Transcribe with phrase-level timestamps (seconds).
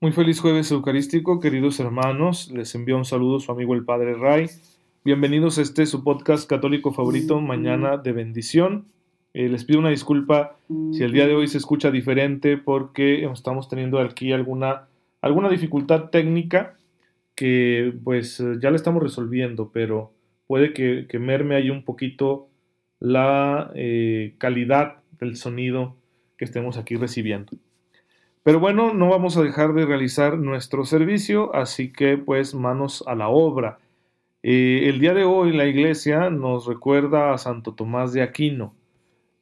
[0.00, 2.52] Muy feliz jueves eucarístico, queridos hermanos.
[2.52, 4.46] Les envío un saludo su amigo el Padre Ray.
[5.04, 8.86] Bienvenidos a este su podcast católico favorito, Mañana de Bendición.
[9.34, 10.56] Eh, les pido una disculpa
[10.92, 14.86] si el día de hoy se escucha diferente porque estamos teniendo aquí alguna,
[15.20, 16.76] alguna dificultad técnica
[17.34, 20.12] que pues ya la estamos resolviendo, pero
[20.46, 22.46] puede que, merme ahí un poquito
[23.00, 25.96] la eh, calidad del sonido
[26.36, 27.50] que estemos aquí recibiendo.
[28.48, 33.14] Pero bueno, no vamos a dejar de realizar nuestro servicio, así que pues manos a
[33.14, 33.78] la obra.
[34.42, 38.72] Eh, el día de hoy la iglesia nos recuerda a Santo Tomás de Aquino,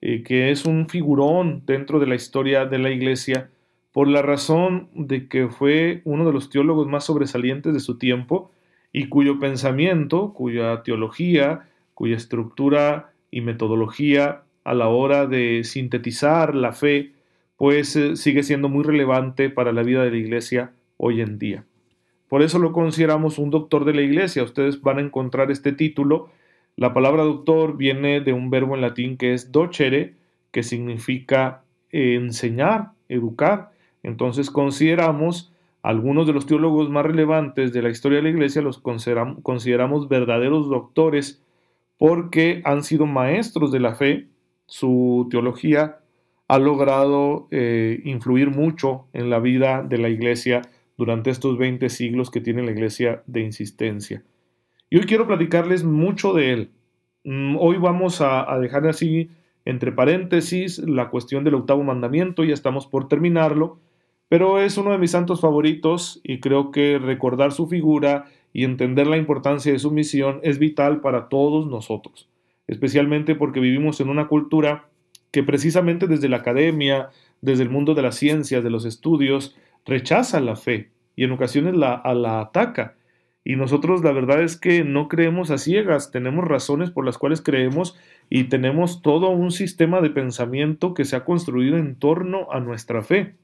[0.01, 3.49] eh, que es un figurón dentro de la historia de la iglesia
[3.93, 8.51] por la razón de que fue uno de los teólogos más sobresalientes de su tiempo
[8.93, 16.73] y cuyo pensamiento, cuya teología, cuya estructura y metodología a la hora de sintetizar la
[16.73, 17.13] fe
[17.57, 21.65] pues eh, sigue siendo muy relevante para la vida de la iglesia hoy en día.
[22.29, 24.43] Por eso lo consideramos un doctor de la iglesia.
[24.43, 26.31] Ustedes van a encontrar este título.
[26.77, 30.15] La palabra doctor viene de un verbo en latín que es docere,
[30.51, 33.71] que significa enseñar, educar.
[34.03, 38.79] Entonces consideramos algunos de los teólogos más relevantes de la historia de la iglesia, los
[38.79, 41.41] consideramos verdaderos doctores
[41.97, 44.27] porque han sido maestros de la fe,
[44.67, 46.01] su teología
[46.49, 50.63] ha logrado eh, influir mucho en la vida de la iglesia
[50.97, 54.23] durante estos 20 siglos que tiene la iglesia de insistencia.
[54.89, 56.71] Y hoy quiero platicarles mucho de él.
[57.25, 59.31] Mm, hoy vamos a, a dejar así
[59.65, 63.81] entre paréntesis la cuestión del octavo mandamiento, ya estamos por terminarlo,
[64.29, 69.09] pero es uno de mis santos favoritos y creo que recordar su figura y entender
[69.09, 72.29] la importancia de su misión es vital para todos nosotros,
[72.69, 74.89] especialmente porque vivimos en una cultura
[75.37, 77.11] que precisamente desde la academia,
[77.43, 79.55] desde el mundo de las ciencias, de los estudios,
[79.85, 82.95] rechaza la fe y en ocasiones la, la ataca.
[83.45, 87.43] Y nosotros la verdad es que no creemos a ciegas, tenemos razones por las cuales
[87.43, 87.99] creemos
[88.31, 93.03] y tenemos todo un sistema de pensamiento que se ha construido en torno a nuestra
[93.03, 93.35] fe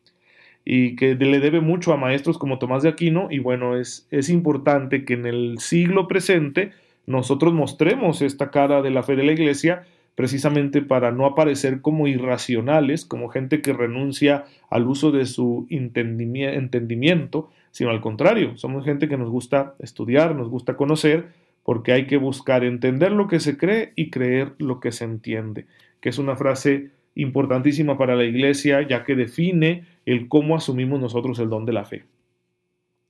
[0.65, 4.31] y que le debe mucho a maestros como Tomás de Aquino y bueno, es, es
[4.31, 6.73] importante que en el siglo presente
[7.05, 12.07] nosotros mostremos esta cara de la fe de la iglesia precisamente para no aparecer como
[12.07, 19.09] irracionales, como gente que renuncia al uso de su entendimiento, sino al contrario, somos gente
[19.09, 21.29] que nos gusta estudiar, nos gusta conocer,
[21.65, 25.67] porque hay que buscar entender lo que se cree y creer lo que se entiende,
[26.01, 31.39] que es una frase importantísima para la iglesia, ya que define el cómo asumimos nosotros
[31.39, 32.05] el don de la fe.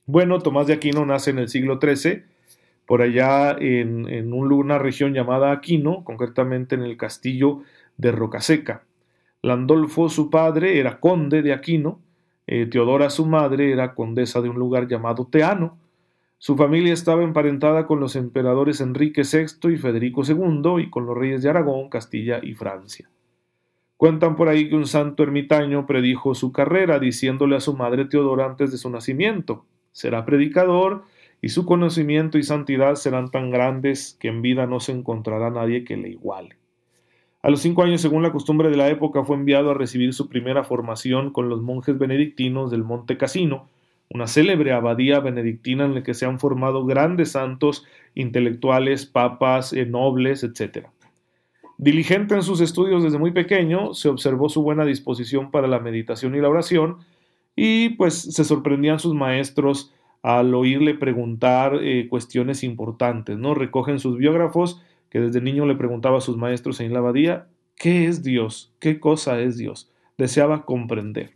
[0.06, 2.24] Bueno, Tomás de Aquino nace en el siglo XIII,
[2.87, 7.62] por allá en, una región llamada Aquino, concretamente en el castillo
[7.97, 8.84] de Rocaseca.
[9.43, 12.00] Landolfo, su padre, era conde de Aquino,
[12.47, 15.78] eh, Teodora, su madre, era condesa de un lugar llamado Teano.
[16.38, 21.16] Su familia estaba emparentada con los emperadores Enrique VI y Federico II y con los
[21.16, 23.09] reyes de Aragón, Castilla y Francia.
[23.97, 28.47] Cuentan por ahí que un santo ermitaño predijo su carrera diciéndole a su madre Teodora
[28.47, 31.04] antes de su nacimiento, será predicador
[31.42, 35.84] y su conocimiento y santidad serán tan grandes que en vida no se encontrará nadie
[35.84, 36.56] que le iguale.
[37.42, 40.28] A los cinco años, según la costumbre de la época, fue enviado a recibir su
[40.28, 43.69] primera formación con los monjes benedictinos del Monte Casino,
[44.08, 49.84] una célebre abadía benedictina en la que se han formado grandes santos, intelectuales, papas, eh,
[49.84, 50.86] nobles, etc.
[51.76, 56.37] Diligente en sus estudios desde muy pequeño, se observó su buena disposición para la meditación
[56.37, 56.99] y la oración,
[57.56, 63.54] y pues se sorprendían sus maestros al oírle preguntar eh, cuestiones importantes, ¿no?
[63.54, 64.80] Recogen sus biógrafos
[65.10, 68.72] que desde niño le preguntaba a sus maestros en la abadía, ¿qué es Dios?
[68.78, 69.92] ¿Qué cosa es Dios?
[70.16, 71.32] Deseaba comprender.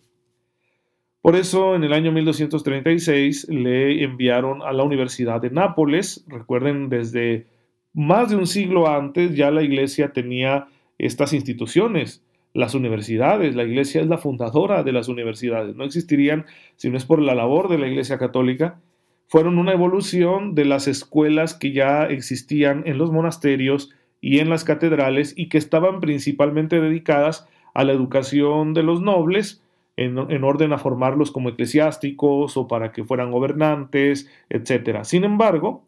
[1.21, 6.25] Por eso, en el año 1236 le enviaron a la Universidad de Nápoles.
[6.29, 7.49] Recuerden, desde
[7.93, 10.69] más de un siglo antes ya la iglesia tenía
[10.99, 12.26] estas instituciones
[12.57, 13.55] las universidades.
[13.55, 15.77] La iglesia es la fundadora de las universidades.
[15.77, 18.81] No existirían si no es por la labor de la iglesia católica.
[19.29, 24.65] Fueron una evolución de las escuelas que ya existían en los monasterios y en las
[24.65, 29.63] catedrales y que estaban principalmente dedicadas a la educación de los nobles,
[29.99, 35.05] en, orden a formarlos como eclesiásticos o para que fueran gobernantes, etc.
[35.05, 35.85] Sin embargo,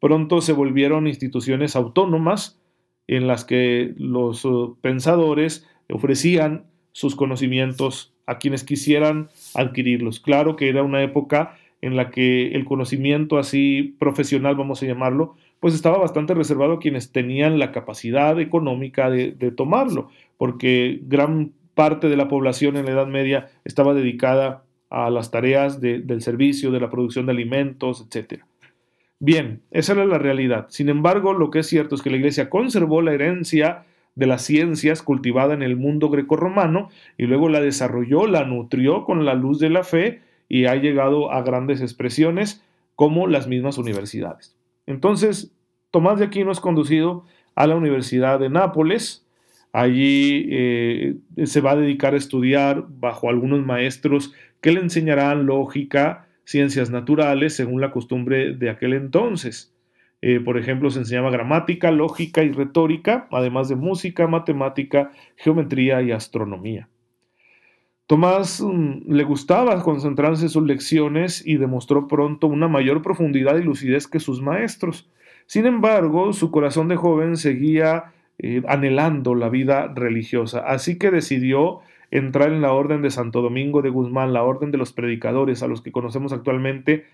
[0.00, 2.60] pronto se volvieron instituciones autónomas
[3.06, 10.20] en las que los uh, pensadores ofrecían sus conocimientos a quienes quisieran adquirirlos.
[10.20, 15.36] Claro que era una época en la que el conocimiento así profesional, vamos a llamarlo,
[15.60, 22.08] pues estaba bastante reservado a quienes tenían la capacidad económica de, tomarlo, porque gran parte
[22.08, 26.80] de la población en la Edad Media estaba dedicada a las tareas del servicio, de
[26.80, 28.42] la producción de alimentos, etc.
[29.18, 30.66] Bien, esa era la realidad.
[30.68, 33.84] Sin embargo, lo que es cierto es que la Iglesia conservó la herencia
[34.16, 39.24] de las ciencias cultivada en el mundo grecorromano y luego la desarrolló, la nutrió con
[39.24, 42.64] la luz de la fe y ha llegado a grandes expresiones
[42.96, 44.56] como las mismas universidades.
[44.86, 45.52] Entonces,
[45.90, 47.24] Tomás de Aquino es conducido
[47.54, 49.26] a la Universidad de Nápoles.
[49.72, 54.32] Allí eh, se va a dedicar a estudiar bajo algunos maestros
[54.62, 59.75] que le enseñarán lógica, ciencias naturales, según la costumbre de aquel entonces.
[60.28, 66.10] Eh, por ejemplo, se enseñaba gramática, lógica y retórica, además de música, matemática, geometría y
[66.10, 66.88] astronomía.
[68.08, 73.62] Tomás mm, le gustaba concentrarse en sus lecciones y demostró pronto una mayor profundidad y
[73.62, 75.08] lucidez que sus maestros.
[75.46, 78.06] Sin embargo, su corazón de joven seguía
[78.40, 83.80] eh, anhelando la vida religiosa, así que decidió entrar en la orden de Santo Domingo
[83.80, 87.04] de Guzmán, la orden de los predicadores, a los que conocemos actualmente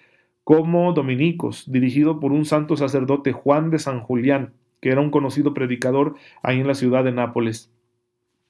[0.44, 5.54] como dominicos, dirigido por un santo sacerdote Juan de San Julián, que era un conocido
[5.54, 7.70] predicador ahí en la ciudad de Nápoles.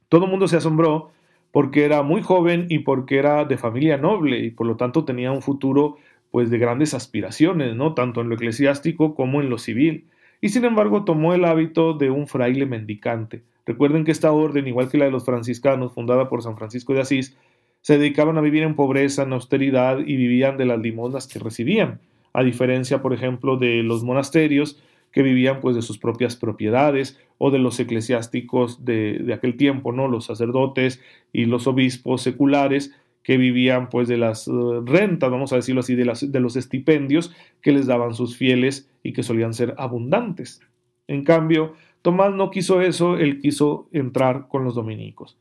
[0.09, 1.11] Todo el mundo se asombró
[1.51, 5.33] porque era muy joven y porque era de familia noble y por lo tanto tenía
[5.33, 5.97] un futuro
[6.31, 7.93] pues de grandes aspiraciones, ¿no?
[7.93, 10.07] Tanto en lo eclesiástico como en lo civil.
[10.41, 13.43] Y sin embargo tomó el hábito de un fraile mendicante.
[13.67, 17.03] Recuerden que esta orden, igual que la de los franciscanos, fundada por San Francisco de
[17.03, 17.37] Asís,
[17.83, 22.01] se dedicaban a vivir en pobreza, en austeridad y vivían de las limosnas que recibían,
[22.33, 24.81] a diferencia, por ejemplo, de los monasterios
[25.11, 30.09] que vivían pues de sus propias propiedades o de los eclesiásticos de, aquel tiempo, ¿no?
[30.09, 31.01] Los sacerdotes
[31.33, 34.53] y los obispos seculares que vivían pues de las eh,
[34.85, 38.89] rentas, vamos a decirlo así, de, las, de los estipendios que les daban sus fieles
[39.03, 40.61] y que solían ser abundantes.
[41.07, 45.37] En cambio, Tomás no quiso eso, él quiso entrar con los dominicos.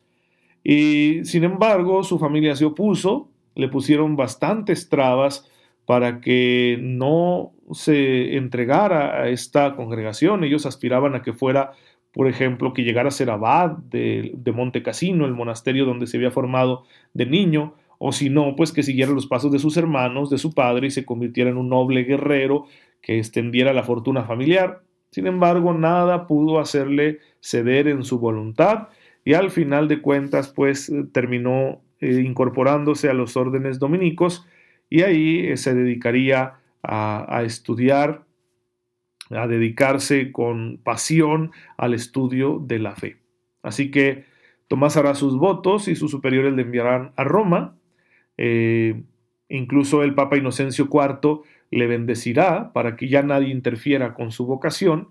[0.63, 5.49] Y sin embargo, su familia se opuso, le pusieron bastantes trabas
[5.85, 10.43] para que no se entregara a esta congregación.
[10.43, 11.71] Ellos aspiraban a que fuera,
[12.13, 16.31] por ejemplo, que llegara a ser abad de, Monte Cassino, el monasterio donde se había
[16.31, 20.37] formado de niño, o si no, pues que siguiera los pasos de sus hermanos, de
[20.37, 22.65] su padre, y se convirtiera en un noble guerrero
[23.01, 24.81] que extendiera la fortuna familiar.
[25.11, 28.87] Sin embargo, nada pudo hacerle ceder en su voluntad
[29.23, 34.45] y al final de cuentas pues eh, terminó eh, incorporándose a los órdenes dominicos
[34.89, 38.25] y ahí eh, se dedicaría a, a, estudiar,
[39.29, 43.17] a dedicarse con pasión al estudio de la fe.
[43.61, 44.25] Así que
[44.67, 47.75] Tomás hará sus votos y sus superiores le enviarán a Roma.
[49.49, 55.09] incluso el Papa Inocencio IV le bendecirá para que ya nadie interfiera con su vocación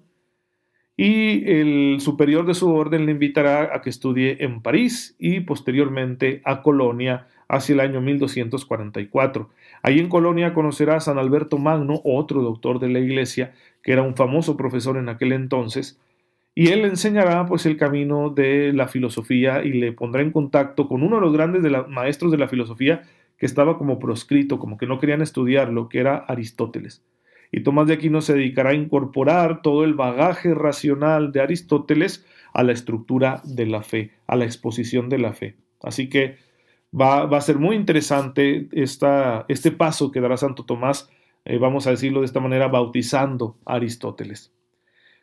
[1.02, 6.42] y el superior de su orden le invitará a que estudie en París y posteriormente
[6.44, 9.48] a Colonia hacia el año 1244.
[9.82, 14.02] Ahí en Colonia conocerá a San Alberto Magno, otro doctor de la iglesia, que era
[14.02, 15.98] un famoso profesor en aquel entonces,
[16.54, 20.86] y él le enseñará pues el camino de la filosofía y le pondrá en contacto
[20.86, 23.04] con uno de los grandes de maestros de la filosofía
[23.38, 27.02] que estaba como proscrito, como que no querían estudiarlo, que era Aristóteles.
[27.52, 32.62] Y Tomás de Aquino se dedicará a incorporar todo el bagaje racional de Aristóteles a
[32.62, 35.56] la estructura de la fe, a la exposición de la fe.
[35.82, 36.36] Así que
[36.98, 41.10] va, a ser muy interesante esta, este paso que dará Santo Tomás,
[41.44, 44.52] eh, vamos a decirlo de esta manera, bautizando a Aristóteles.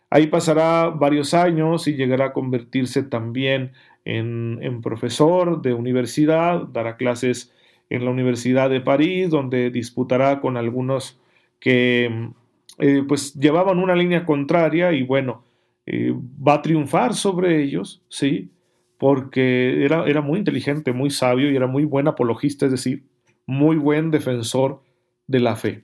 [0.10, 3.74] Ahí pasará varios años y llegará a convertirse también
[4.06, 7.54] en, en, profesor de universidad, dará clases
[7.90, 11.20] en la Universidad de París, donde disputará con algunos
[11.60, 12.32] que
[12.80, 15.44] eh, pues llevaban una línea contraria y bueno,
[15.86, 18.52] eh, va a triunfar sobre ellos, ¿sí?
[19.00, 23.04] Porque era, era muy inteligente, muy sabio y era muy buen apologista, es decir,
[23.46, 24.84] muy buen defensor
[25.26, 25.84] de la fe.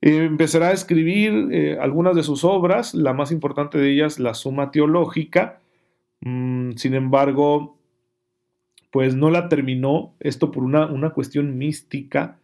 [0.00, 4.70] Eh, empezará a escribir algunas de sus obras, la más importante de ellas, la Suma
[4.70, 5.60] Teológica.
[6.20, 7.78] Mm, sin embargo,
[8.90, 12.38] pues no la terminó, esto por una, una cuestión mística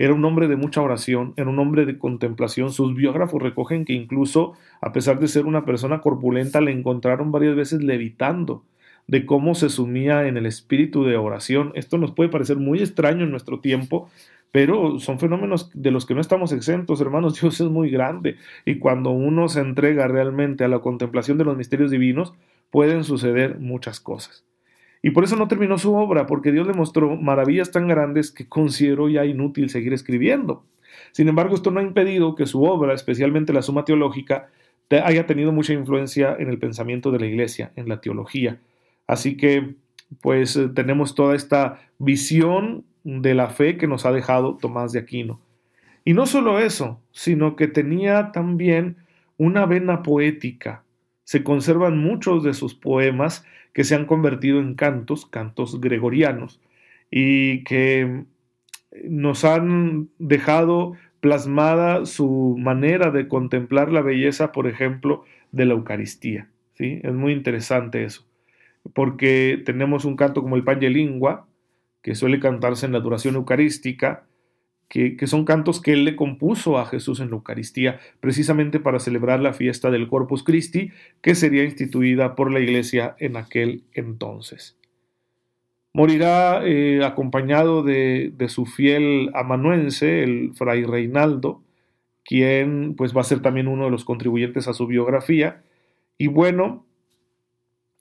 [0.00, 2.70] era un hombre de mucha oración, era un hombre de contemplación.
[2.70, 7.56] Sus biógrafos recogen que incluso, a pesar de ser una persona corpulenta, le encontraron varias
[7.56, 8.62] veces levitando
[9.08, 11.72] de cómo se sumía en el espíritu de oración.
[11.74, 14.08] Esto nos puede parecer muy extraño en nuestro tiempo,
[14.52, 17.34] pero son fenómenos de los que no estamos exentos, hermanos.
[17.40, 21.56] Dios es muy grande y cuando uno se entrega realmente a la contemplación de los
[21.56, 22.34] misterios divinos,
[22.70, 24.47] pueden suceder muchas cosas.
[25.02, 28.48] Y por eso no terminó su obra, porque Dios le mostró maravillas tan grandes que
[28.48, 30.64] consideró ya inútil seguir escribiendo.
[31.12, 34.48] Sin embargo, esto no ha impedido que su obra, especialmente la Suma Teológica,
[34.90, 38.58] haya tenido mucha influencia en el pensamiento de la Iglesia, en la teología.
[39.06, 39.74] Así que,
[40.20, 45.00] pues, eh, tenemos toda esta visión de la fe que nos ha dejado Tomás de
[45.00, 45.40] Aquino.
[46.04, 48.96] Y no solo eso, sino que tenía también
[49.36, 50.84] una vena poética.
[51.28, 53.44] Se conservan muchos de sus poemas
[53.74, 56.58] que se han convertido en cantos, cantos gregorianos,
[57.10, 58.24] y que
[59.04, 66.48] nos han dejado plasmada su manera de contemplar la belleza, por ejemplo, de la Eucaristía.
[66.72, 66.98] ¿sí?
[67.02, 68.26] Es muy interesante eso,
[68.94, 71.46] porque tenemos un canto como el Pange Lingua,
[72.00, 74.24] que suele cantarse en la duración eucarística,
[74.88, 79.40] que, son cantos que él le compuso a Jesús en la Eucaristía, precisamente para celebrar
[79.40, 80.90] la fiesta del Corpus Christi,
[81.20, 84.78] que sería instituida por la Iglesia en aquel entonces.
[85.92, 91.62] Morirá eh, acompañado de, su fiel amanuense, el fray Reinaldo,
[92.24, 95.62] quien pues va a ser también uno de los contribuyentes a su biografía.
[96.16, 96.86] Y bueno,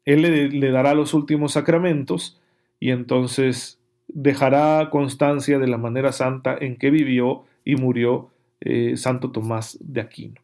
[0.06, 0.22] él
[0.60, 2.40] le dará los últimos sacramentos
[2.80, 3.77] y entonces
[4.18, 8.32] dejará constancia de la manera santa en que vivió y murió
[8.62, 10.42] eh, Santo Tomás de Aquino.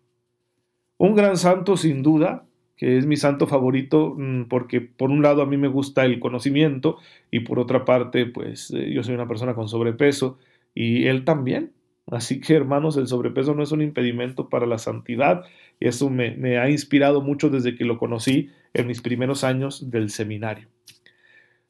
[0.97, 2.45] Un gran santo sin duda,
[2.77, 6.19] que es mi santo favorito mm, porque por un lado a mí me gusta el
[6.19, 6.97] conocimiento
[7.31, 10.37] y por otra parte pues eh, yo soy una persona con sobrepeso
[10.75, 11.71] y él también.
[12.11, 15.45] Así que hermanos, el sobrepeso no es un impedimento para la santidad
[15.79, 20.67] eso me ha inspirado mucho desde que lo conocí en mis primeros años del seminario.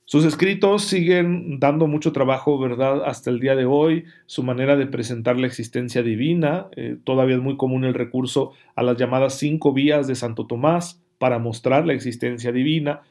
[0.05, 4.03] Sus escritos siguen dando mucho trabajo, ¿verdad?, hasta el día de hoy.
[4.25, 8.83] Su manera de presentar la existencia divina, eh, todavía es muy común el recurso a
[8.83, 13.01] las llamadas cinco vías de Santo Tomás para mostrar la existencia divina.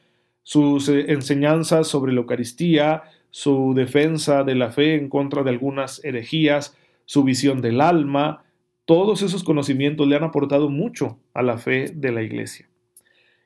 [0.43, 6.03] Sus eh, enseñanzas sobre la Eucaristía, su defensa de la fe en contra de algunas
[6.05, 8.43] herejías, su visión del alma,
[8.85, 12.69] todos esos conocimientos le han aportado mucho a la fe de la Iglesia.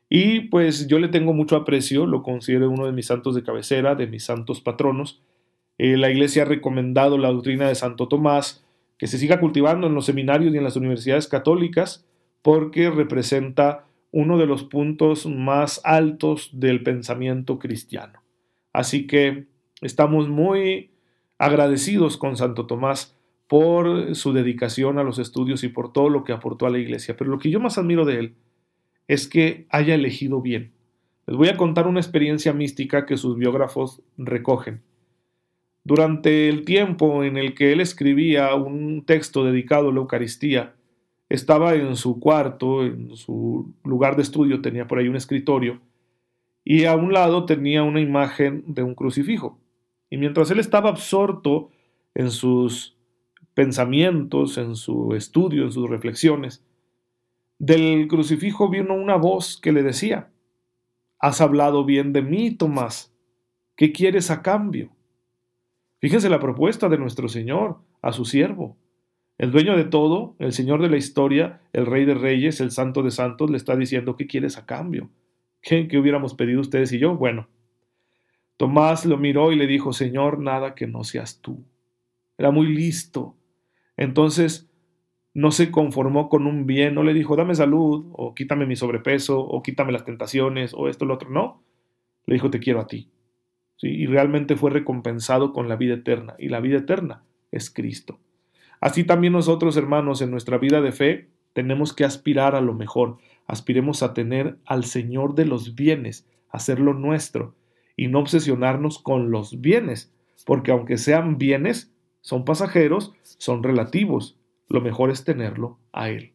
[0.10, 3.96] Y pues yo le tengo mucho aprecio, lo considero uno de mis santos de cabecera,
[3.96, 5.22] de mis santos patronos.
[5.78, 8.66] Eh, la Iglesia ha recomendado la doctrina de Santo Tomás,
[8.98, 12.06] que se siga cultivando en los seminarios y en las universidades católicas,
[12.42, 18.22] porque representa uno de los puntos más altos del pensamiento cristiano.
[18.72, 19.48] Así que
[19.82, 20.92] estamos muy
[21.38, 23.16] agradecidos con Santo Tomás
[23.48, 27.16] por su dedicación a los estudios y por todo lo que aportó a la Iglesia.
[27.18, 28.36] Pero lo que yo más admiro de él
[29.08, 30.74] es que haya elegido bien.
[31.26, 34.82] Les voy a contar una experiencia mística que sus biógrafos recogen.
[35.84, 40.76] Durante el tiempo en el que él escribía un texto dedicado a la Eucaristía,
[41.30, 45.82] estaba en su cuarto, en su lugar de estudio, tenía por ahí un escritorio,
[46.64, 49.60] y a un lado tenía una imagen de un crucifijo.
[50.10, 51.70] Y mientras él estaba absorto
[52.16, 52.98] en sus
[53.54, 56.64] pensamientos, en su estudio, en sus reflexiones,
[57.60, 60.32] del crucifijo vino una voz que le decía,
[61.20, 63.14] Has hablado bien de mí, Tomás.
[63.76, 64.92] ¿Qué quieres a cambio?
[66.00, 68.78] Fíjense la propuesta de nuestro Señor a su siervo.
[69.40, 73.02] El dueño de todo, el Señor de la historia, el Rey de Reyes, el Santo
[73.02, 75.10] de Santos, le está diciendo, ¿qué quieres a cambio?
[75.62, 77.16] ¿Qué, ¿Qué, hubiéramos pedido ustedes y yo?
[77.16, 77.50] Bueno,
[78.58, 81.64] Tomás lo miró y le dijo, Señor, nada que no seas tú.
[82.38, 83.36] Era muy listo.
[83.96, 84.67] Entonces
[85.38, 89.40] no se conformó con un bien, no le dijo, dame salud, o quítame mi sobrepeso,
[89.40, 91.62] o quítame las tentaciones, o esto, lo otro, no.
[92.26, 93.12] Le dijo, te quiero a ti.
[93.84, 98.18] Y realmente fue recompensado con la vida eterna, y la vida eterna es Cristo.
[98.82, 103.18] Así también nosotros, hermanos, en nuestra vida de fe, tenemos que aspirar a lo mejor,
[103.46, 107.54] aspiremos a tener al Señor de los bienes, hacerlo nuestro,
[107.96, 110.12] y no obsesionarnos con los bienes,
[110.48, 114.37] porque aunque sean bienes, son pasajeros, son relativos,
[114.70, 116.34] lo mejor es tenerlo a Él.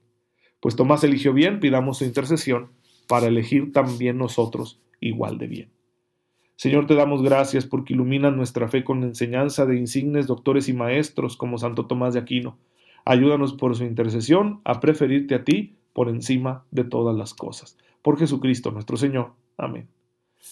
[0.60, 2.70] Pues Tomás eligió bien, pidamos su intercesión
[3.08, 5.70] para elegir también nosotros igual de bien.
[6.56, 11.36] Señor, te damos gracias porque iluminas nuestra fe con enseñanza de insignes doctores y maestros
[11.36, 12.56] como Santo Tomás de Aquino.
[13.04, 17.76] Ayúdanos por su intercesión a preferirte a ti por encima de todas las cosas.
[18.00, 19.32] Por Jesucristo nuestro Señor.
[19.56, 19.88] Amén.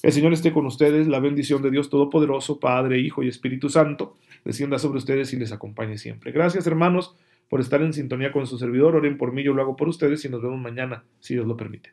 [0.03, 4.17] El Señor esté con ustedes, la bendición de Dios Todopoderoso, Padre, Hijo y Espíritu Santo,
[4.45, 6.33] descienda sobre ustedes y les acompañe siempre.
[6.33, 7.17] Gracias, hermanos,
[7.51, 8.95] por estar en sintonía con su servidor.
[8.95, 11.57] Oren por mí, yo lo hago por ustedes y nos vemos mañana, si Dios lo
[11.57, 11.93] permite.